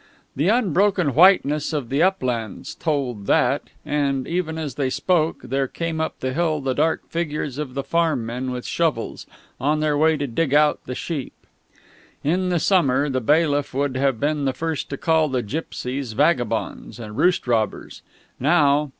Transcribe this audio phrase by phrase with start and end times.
[0.35, 6.01] The unbroken whiteness of the uplands told that, and, even as they spoke, there came
[6.01, 9.27] up the hill the dark figures of the farm men with shovels,
[9.59, 11.33] on their way to dig out the sheep.
[12.23, 16.97] In the summer, the bailiff would have been the first to call the gipsies vagabonds
[16.99, 18.01] and roost robbers;
[18.39, 18.89] now